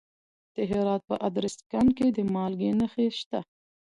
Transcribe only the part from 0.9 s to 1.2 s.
په